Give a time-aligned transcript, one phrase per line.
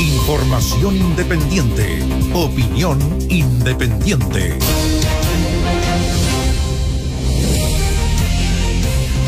[0.00, 1.98] Información independiente.
[2.32, 4.54] Opinión independiente.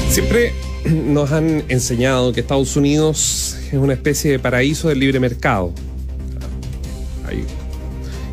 [0.08, 0.54] Siempre
[0.87, 5.74] nos han enseñado que Estados Unidos es una especie de paraíso del libre mercado.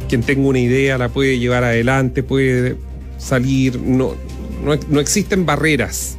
[0.08, 2.78] Quien tenga una idea la puede llevar adelante, puede
[3.18, 4.16] salir, no,
[4.64, 6.18] no existen barreras.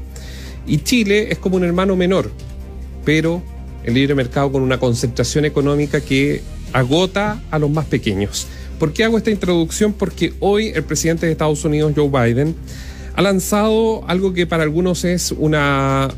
[0.66, 2.30] Y Chile es como un hermano menor,
[3.06, 3.42] pero
[3.84, 8.46] el libre mercado con una concentración económica que agota a los más pequeños.
[8.78, 9.92] ¿Por qué hago esta introducción?
[9.92, 12.54] Porque hoy el presidente de Estados Unidos, Joe Biden,
[13.14, 16.08] ha lanzado algo que para algunos es una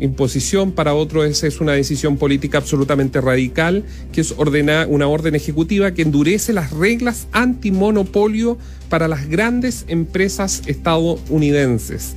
[0.00, 5.92] imposición, para otros es, una decisión política absolutamente radical, que es ordenar una orden ejecutiva
[5.92, 12.14] que endurece las reglas antimonopolio para las grandes empresas estadounidenses.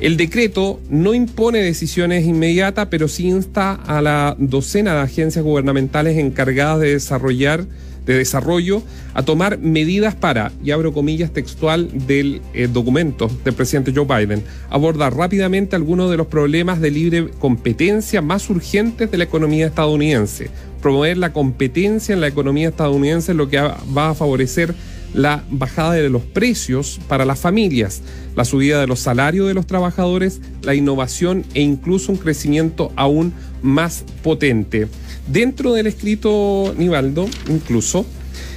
[0.00, 6.16] El decreto no impone decisiones inmediatas, pero sí insta a la docena de agencias gubernamentales
[6.16, 7.66] encargadas de desarrollar
[8.06, 8.82] de desarrollo
[9.14, 14.42] a tomar medidas para, y abro comillas textual del eh, documento del presidente Joe Biden,
[14.68, 20.50] abordar rápidamente algunos de los problemas de libre competencia más urgentes de la economía estadounidense,
[20.80, 24.74] promover la competencia en la economía estadounidense, lo que va a favorecer
[25.14, 28.02] la bajada de los precios para las familias,
[28.36, 33.32] la subida de los salarios de los trabajadores, la innovación e incluso un crecimiento aún
[33.62, 34.88] más potente.
[35.26, 38.06] Dentro del escrito Nivaldo, incluso,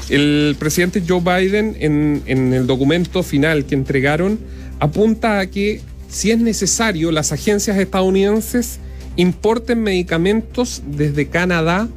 [0.10, 4.40] el presidente Joe Biden en, el documento final que entregaron
[4.80, 8.80] apunta a que si es necesario las agencias estadounidenses
[9.16, 11.88] importen medicamentos desde Canadá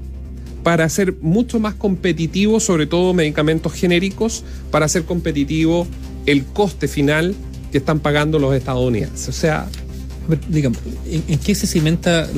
[0.67, 4.43] para ser mucho más competitivo, sobre todo medicamentos genéricos,
[4.73, 5.87] para hacer competitivo
[6.27, 7.37] el coste final
[7.71, 9.29] que están pagando los estadounidenses.
[9.29, 9.69] O sea,
[10.49, 12.29] digamos, ¿en, qué se cimenta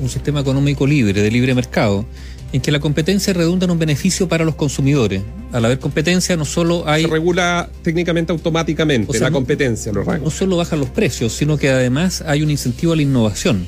[0.00, 2.06] un sistema económico libre, de libre mercado?
[2.52, 5.22] En que la competencia redunda en un beneficio para los consumidores.
[5.50, 7.02] Al haber competencia, no solo hay.
[7.02, 12.22] Se regula técnicamente automáticamente la competencia, los No solo bajan los precios, sino que además
[12.24, 13.66] hay un incentivo a la innovación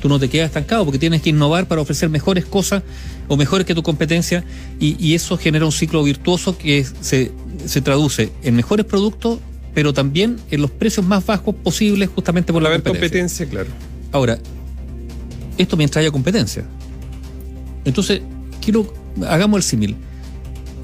[0.00, 2.82] Tú no te quedas estancado porque tienes que innovar para ofrecer mejores cosas
[3.26, 4.44] o mejores que tu competencia
[4.78, 7.32] y, eso genera un ciclo virtuoso que se,
[7.66, 9.40] se, traduce en mejores productos,
[9.74, 13.46] pero también en los precios más bajos posibles justamente por la, la competencia.
[13.46, 13.68] claro.
[14.12, 14.38] Ahora,
[15.58, 16.64] esto mientras haya competencia.
[17.84, 18.22] Entonces,
[18.60, 18.92] quiero,
[19.26, 19.96] hagamos el símil.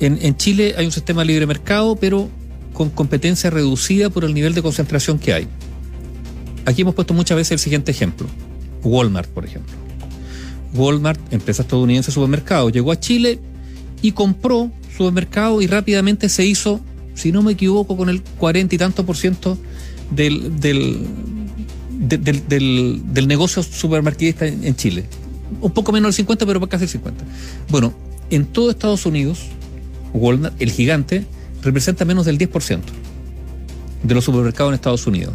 [0.00, 2.28] En, en Chile hay un sistema de libre mercado, pero
[2.72, 5.48] con competencia reducida por el nivel de concentración que hay.
[6.66, 8.26] Aquí hemos puesto muchas veces el siguiente ejemplo.
[8.84, 9.74] Walmart, por ejemplo.
[10.74, 13.38] Walmart, empresa estadounidense de supermercado, llegó a Chile
[14.02, 16.80] y compró supermercado y rápidamente se hizo,
[17.14, 19.58] si no me equivoco, con el cuarenta y tanto por ciento
[20.10, 21.06] del, del,
[21.98, 25.04] del, negocio supermarquetista en, Chile.
[25.60, 27.24] Un poco menos del 50, pero casi el 50.
[27.68, 27.94] Bueno,
[28.30, 29.46] en todo Estados Unidos,
[30.12, 31.26] Walmart, el gigante,
[31.62, 32.80] representa menos del 10%
[34.02, 35.34] de los supermercados en Estados Unidos.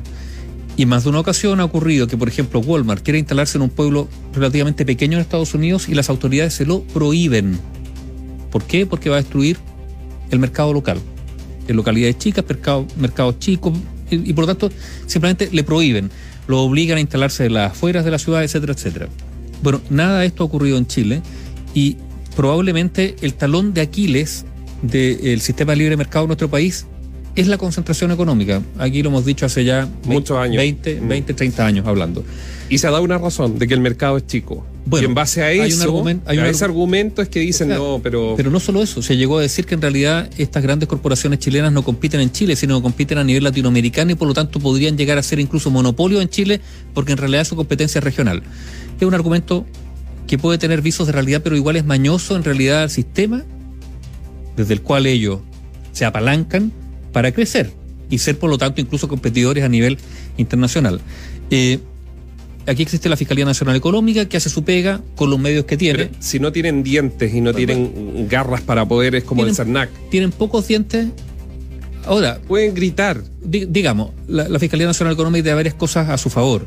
[0.80, 3.70] Y más de una ocasión ha ocurrido que, por ejemplo, Walmart quiere instalarse en un
[3.70, 7.60] pueblo relativamente pequeño en Estados Unidos y las autoridades se lo prohíben.
[8.50, 8.86] ¿Por qué?
[8.86, 9.58] Porque va a destruir
[10.32, 10.98] el mercado local.
[11.68, 13.78] En localidades chicas, mercado, mercados chicos,
[14.10, 14.74] y, por lo tanto
[15.06, 16.12] simplemente le prohíben,
[16.48, 19.10] lo obligan a instalarse en las afueras de la ciudad, etcétera, etcétera.
[19.62, 21.22] Bueno, nada de esto ha ocurrido en Chile
[21.74, 21.98] y
[22.38, 24.46] probablemente el talón de Aquiles
[24.82, 26.86] del sistema de libre mercado en nuestro país
[27.36, 28.62] es la concentración económica.
[28.78, 30.58] Aquí lo hemos dicho hace ya muchos años.
[30.58, 32.24] 20, 20, 30 años hablando.
[32.70, 34.66] Y se ha dado una razón de que el mercado es chico.
[34.86, 38.34] Bueno, y en base a eso, hay ese argumento es que dicen no, pero.
[38.38, 41.72] Pero no solo eso, se llegó a decir que en realidad estas grandes corporaciones chilenas
[41.72, 44.98] no compiten en Chile, sino que compiten a nivel latinoamericano y por lo tanto podrían
[44.98, 46.62] llegar a ser incluso monopolio en Chile
[46.94, 48.44] porque en realidad su competencia es regional.
[49.00, 49.66] Es un argumento
[50.28, 53.44] que puede tener visos de realidad, pero igual es mañoso en realidad al sistema
[54.56, 55.40] desde el cual ellos
[55.92, 56.72] se apalancan
[57.12, 57.72] para crecer
[58.10, 59.98] y ser, por lo tanto, incluso competidores a nivel
[60.38, 61.00] internacional.
[61.52, 61.80] Eh,
[62.66, 66.12] aquí existe la Fiscalía Nacional Económica que hace su pega con los medios que tiene.
[66.20, 69.90] si no tienen dientes y no tienen garras para poder, es como el CERNAC.
[70.10, 71.08] Tienen pocos dientes.
[72.06, 72.40] Ahora.
[72.48, 73.22] Pueden gritar.
[73.44, 76.66] digamos, la, Fiscalía Nacional Económica tiene varias cosas a su favor.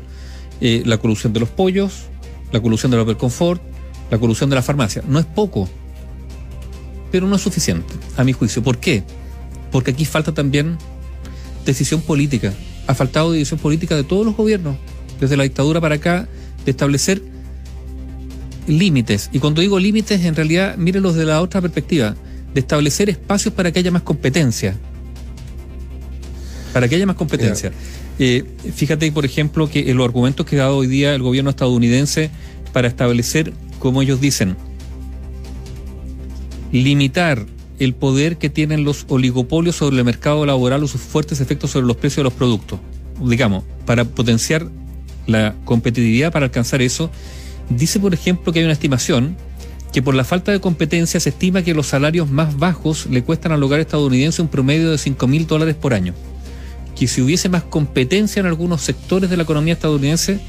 [0.61, 2.03] Eh, la colusión de los pollos,
[2.51, 3.61] la colusión del Opel Confort,
[4.09, 5.03] la colusión de la farmacia.
[5.07, 5.67] No es poco,
[7.11, 8.63] pero no es suficiente, a mi juicio.
[8.63, 9.03] ¿Por qué?
[9.73, 10.77] Porque aquí falta también
[11.65, 12.53] decisión política.
[12.85, 14.77] Ha faltado decisión política de todos los gobiernos,
[15.19, 16.29] desde la dictadura para acá,
[16.63, 17.23] de establecer
[18.67, 19.31] límites.
[19.33, 22.15] Y cuando digo límites, en realidad, mírenlos de la otra perspectiva,
[22.53, 24.77] de establecer espacios para que haya más competencia.
[26.71, 27.71] Para que haya más competencia.
[28.19, 28.43] Eh,
[28.75, 32.29] fíjate, por ejemplo, que los argumentos que ha dado hoy día el gobierno estadounidense
[32.73, 34.55] para establecer, como ellos dicen,
[36.71, 37.47] limitar
[37.79, 41.87] el poder que tienen los oligopolios sobre el mercado laboral o sus fuertes efectos sobre
[41.87, 42.79] los precios de los productos.
[43.21, 44.67] Digamos, para potenciar
[45.27, 47.09] la competitividad, para alcanzar eso,
[47.69, 49.35] dice, por ejemplo, que hay una estimación
[49.91, 53.51] que por la falta de competencia se estima que los salarios más bajos le cuestan
[53.51, 56.13] al hogar estadounidense un promedio de 5 mil dólares por año.
[56.95, 60.39] Que si hubiese más competencia en algunos sectores de la economía estadounidense,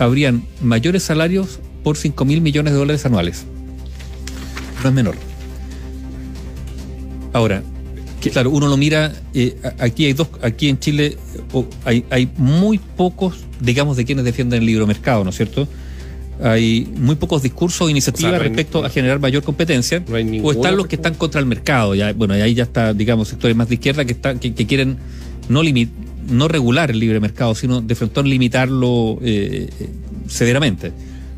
[0.00, 3.44] habrían mayores salarios por 5 mil millones de dólares anuales.
[4.82, 5.29] No es menor.
[7.32, 7.62] Ahora,
[8.32, 11.16] claro, uno lo mira, eh, aquí hay dos, aquí en Chile
[11.84, 15.68] hay, hay muy pocos, digamos, de quienes defienden el libre mercado, ¿no es cierto?
[16.42, 20.02] hay muy pocos discursos o iniciativas respecto a generar mayor competencia,
[20.42, 23.56] o están los que están contra el mercado, ya, bueno, ahí ya está, digamos, sectores
[23.56, 24.98] más de izquierda que, están, que, quieren
[25.48, 25.90] no limit,
[26.30, 29.88] no regular el libre mercado, sino de frente limitarlo eh, eh,
[30.28, 30.92] severamente.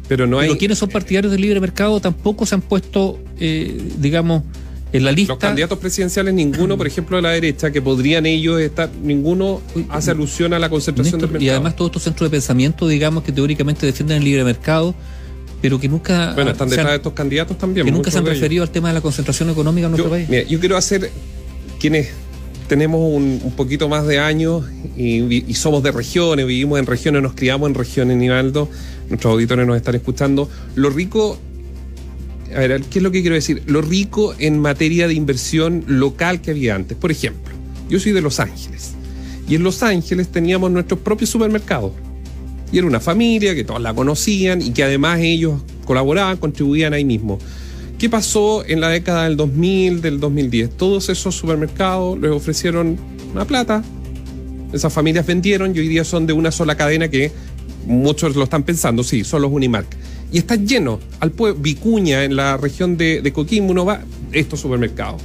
[0.09, 0.49] Pero no hay.
[0.49, 4.43] Pero quienes son partidarios del libre mercado tampoco se han puesto, eh, digamos,
[4.93, 5.33] en la lista.
[5.33, 10.11] Los candidatos presidenciales, ninguno, por ejemplo, de la derecha, que podrían ellos estar, ninguno hace
[10.11, 11.45] alusión a la concentración del mercado.
[11.45, 14.95] Y además todos estos centros de pensamiento, digamos, que teóricamente defienden el libre mercado,
[15.61, 16.33] pero que nunca...
[16.35, 17.87] Bueno, están detrás de estos candidatos también.
[17.87, 20.29] Que nunca se han referido al tema de la concentración económica en nuestro país.
[20.29, 21.11] Mira, yo quiero hacer,
[21.81, 22.11] quienes
[22.69, 24.65] tenemos un, poquito más de años
[24.97, 28.69] y, y, somos de regiones, vivimos en regiones, nos criamos en regiones, Nivaldo,
[29.09, 31.39] nuestros auditores nos están escuchando, lo rico
[32.55, 33.63] a ver, ¿qué es lo que quiero decir?
[33.67, 36.97] Lo rico en materia de inversión local que había antes.
[36.97, 37.53] Por ejemplo,
[37.89, 38.93] yo soy de Los Ángeles
[39.49, 41.95] y en Los Ángeles teníamos nuestro propio supermercado.
[42.73, 47.05] Y era una familia que todos la conocían y que además ellos colaboraban, contribuían ahí
[47.05, 47.39] mismo.
[47.99, 50.77] ¿Qué pasó en la década del 2000, del 2010?
[50.77, 52.97] Todos esos supermercados les ofrecieron
[53.33, 53.85] una plata.
[54.73, 57.31] Esas familias vendieron y hoy día son de una sola cadena que
[57.87, 59.87] muchos lo están pensando, sí, son los Unimark
[60.33, 60.99] y está lleno.
[61.21, 64.01] Al pueblo, Vicuña, en la región de, Coquimbo, uno va
[64.33, 65.21] estos supermercados.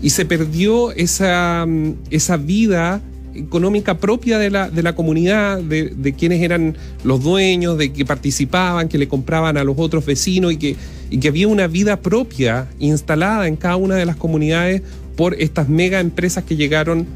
[0.00, 3.02] Y se perdió esa, mm, esa vida
[3.34, 8.88] económica propia de la, de la comunidad, de, quienes eran los dueños, de que participaban,
[8.88, 10.76] que le compraban a los otros vecinos y que,
[11.10, 14.82] y que había una vida propia instalada en cada una de las comunidades
[15.16, 17.06] por estas mega empresas que llegaron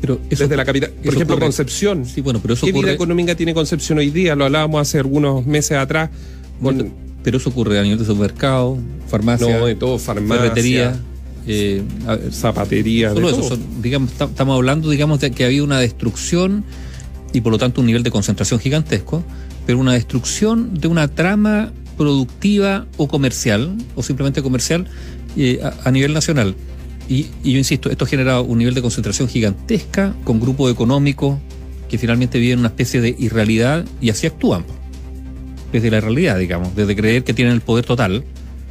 [0.00, 0.90] pero desde la capital.
[1.02, 2.04] Por ejemplo, Concepción.
[2.04, 4.34] Sí, bueno, pero eso ¿Qué vida económica tiene Concepción hoy día?
[4.34, 6.10] Lo hablábamos hace algunos meses atrás
[7.24, 8.78] pero eso ocurre a nivel de supermercado,
[9.08, 11.00] farmacia, no, de todo, farmacia, ferretería,
[11.46, 11.82] eh,
[12.30, 13.12] zapatería.
[13.14, 16.64] Solo eso, digamos, estamos hablando, digamos, de que había una destrucción
[17.32, 19.24] y por lo tanto un nivel de concentración gigantesco,
[19.66, 24.86] pero una destrucción de una trama productiva o comercial, o simplemente comercial,
[25.36, 26.54] eh, a, nivel nacional.
[27.08, 31.38] Y, y, yo insisto, esto ha generado un nivel de concentración gigantesca con grupos económicos
[31.88, 34.64] que finalmente viven una especie de irrealidad y así actúan
[35.74, 38.22] desde la realidad, digamos, desde creer que tienen el poder total.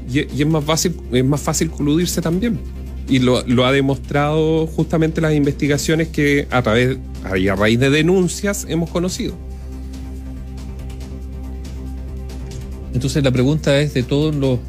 [0.10, 2.58] Y, es más fácil, es más fácil coludirse también.
[3.10, 6.98] Y lo, ha demostrado justamente las investigaciones que a través
[7.38, 9.36] y a raíz de denuncias hemos conocido.
[12.94, 14.60] Entonces la pregunta es de todos los,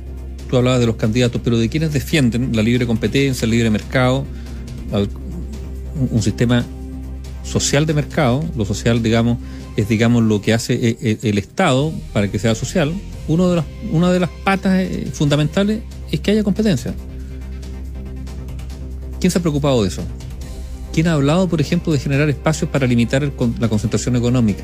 [0.51, 4.25] tú hablabas de los candidatos, pero de quienes defienden la libre competencia, el libre mercado,
[6.11, 6.67] un sistema
[7.45, 9.39] social de mercado, lo social, digamos,
[9.76, 12.94] es, digamos, lo que hace eh, eh, el Estado para que sea social,
[13.29, 15.81] uno de las, una de las patas eh, fundamentales
[16.11, 16.95] es que haya competencia.
[19.21, 20.02] ¿Quién se ha preocupado de eso?
[20.93, 23.23] ¿Quién ha hablado, por ejemplo, de generar espacios para limitar
[23.59, 24.62] la concentración económica,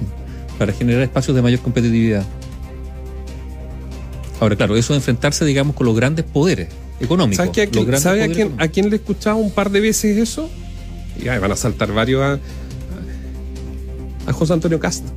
[0.59, 2.25] para generar espacios de mayor competitividad?
[4.39, 6.69] Ahora, claro, eso de enfrentarse, digamos, con los grandes poderes
[7.01, 7.45] económicos.
[8.01, 10.49] ¿Sabe a quién, a quién le he escuchado un par de veces eso?
[11.21, 12.39] Y van a saltar varios a
[14.33, 15.13] José Antonio Castro.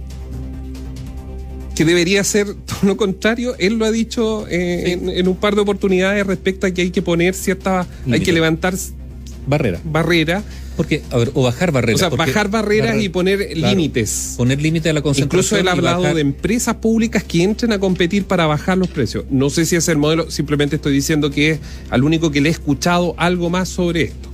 [1.75, 3.55] Que debería ser todo lo contrario.
[3.57, 7.01] Él lo ha dicho eh, en, un par de oportunidades respecto a que hay que
[7.01, 7.88] poner cierta.
[8.12, 8.75] Hay que levantar.
[9.48, 9.79] Barrera.
[9.83, 10.43] Barrera.
[10.77, 12.01] Porque, a ver, o bajar barreras.
[12.01, 14.33] O sea, bajar barreras y poner límites.
[14.38, 15.39] Poner límites a la concentración.
[15.39, 19.25] Incluso él ha hablado de empresas públicas que entren a competir para bajar los precios.
[19.29, 21.60] No sé si es el modelo, simplemente estoy diciendo que es
[21.91, 24.32] al único que le he escuchado algo más sobre esto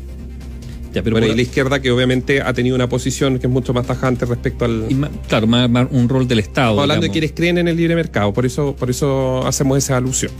[0.93, 3.85] pero bueno, y la izquierda que obviamente ha tenido una posición que es mucho más
[3.85, 4.85] tajante respecto al...
[5.27, 6.69] claro, más, un rol del Estado.
[6.69, 9.97] Estamos hablando de quienes creen en el libre mercado, por eso, por eso hacemos esa
[9.97, 10.31] alusión.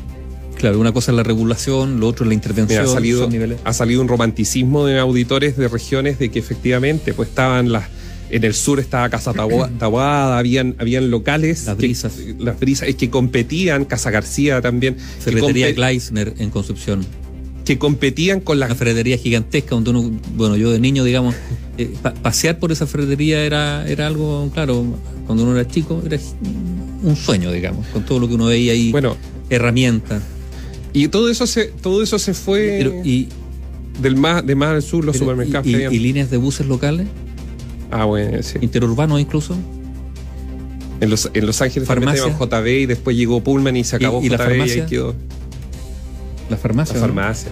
[0.57, 2.83] Claro, una cosa es la regulación, lo otro es la intervención.
[2.83, 3.29] ha, salido,
[3.63, 7.85] ha salido un romanticismo de auditores de regiones de que efectivamente pues estaban las...
[8.31, 11.65] En el sur estaba Casa Tabuada, habían, habían locales.
[11.65, 12.13] Las brisas.
[12.37, 14.97] las brisas, es que competían, Casa García también.
[14.97, 17.03] Ferretería Gleisner en Concepción
[17.69, 18.65] que competían con la...
[18.65, 21.35] Una ferretería gigantesca, donde uno, bueno, yo de niño, digamos,
[21.77, 24.83] eh, pasear por esa ferretería era, era algo, claro,
[25.27, 26.17] cuando uno era chico, era
[27.03, 29.15] un sueño, digamos, con todo lo que uno veía ahí, bueno,
[29.51, 30.23] herramientas.
[30.93, 33.27] Y todo eso se, todo eso se fue Pero, y,
[34.01, 35.67] del más, de más al sur, los pero, supermercados.
[35.67, 37.05] y- y- líneas de buses locales,
[37.91, 38.57] ah, bueno, sí.
[38.61, 39.55] interurbanos incluso.
[41.01, 42.35] En Los, en Los Ángeles Farmacia.
[42.35, 44.85] JB y después llegó Pullman y se acabó ¿Y- y la JB y ahí farmacia?
[44.88, 45.15] quedó
[46.49, 46.95] La farmacia.
[46.95, 47.05] la ¿no?
[47.07, 47.51] farmacia.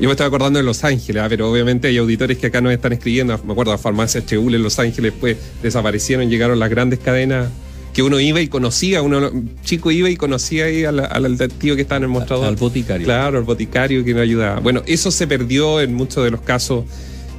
[0.00, 2.72] Yo me estaba acordando de Los Ángeles, ah, pero obviamente hay auditores que acá nos
[2.72, 3.36] están escribiendo.
[3.44, 7.48] Me acuerdo de farmacias Cheul en Los Ángeles, después desaparecieron, llegaron las grandes cadenas
[7.92, 9.28] que uno iba y conocía, uno
[9.64, 12.46] chico iba y conocía ahí al, al, al tío que estaba en el mostrador.
[12.46, 13.04] Al boticario.
[13.04, 14.60] Claro, el boticario que nos ayudaba.
[14.60, 16.84] Bueno, eso se perdió en muchos de los casos.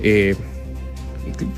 [0.03, 0.35] eh,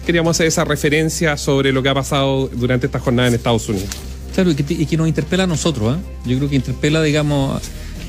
[0.05, 3.89] queríamos hacer esa referencia sobre lo que ha pasado durante esta jornada en Estados Unidos.
[4.35, 5.97] Claro, y que, y que nos interpela a nosotros.
[5.97, 5.99] ¿eh?
[6.29, 7.59] Yo creo que interpela, digamos,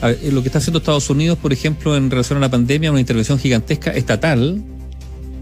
[0.02, 3.38] lo que está haciendo Estados Unidos, por ejemplo, en relación a la pandemia, una intervención
[3.38, 4.62] gigantesca estatal,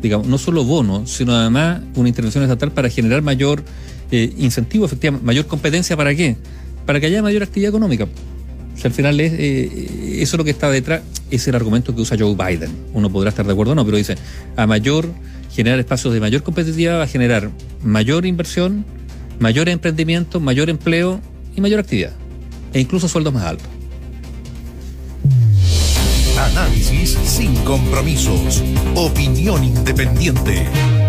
[0.02, 3.62] digamos, no solo bonos, sino además una intervención estatal para generar mayor
[4.10, 6.36] eh, incentivo, efectivamente, mayor competencia, ¿para qué?
[6.84, 8.04] Para que haya mayor actividad económica.
[8.04, 12.02] O al final es, eh, eso es lo que está detrás, es el argumento que
[12.02, 12.70] usa Joe Biden.
[12.92, 14.16] Uno podrá estar de acuerdo o no, pero dice,
[14.56, 15.08] a mayor,
[15.52, 17.50] generar espacios de mayor competitividad va a generar
[17.82, 18.84] mayor inversión,
[19.38, 21.20] mayor emprendimiento, mayor empleo
[21.56, 22.12] y mayor actividad.
[22.72, 23.79] E incluso sueldos más altos.
[27.06, 28.62] Sin compromisos.
[28.94, 30.99] Opinión independiente.